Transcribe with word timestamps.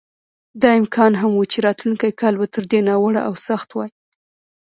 دا 0.61 0.69
امکان 0.79 1.11
هم 1.21 1.31
و 1.35 1.43
چې 1.51 1.57
راتلونکی 1.67 2.11
کال 2.21 2.33
به 2.39 2.47
تر 2.55 2.63
دې 2.71 2.79
ناوړه 2.87 3.21
او 3.27 3.33
سخت 3.47 3.69
وای. 3.71 3.89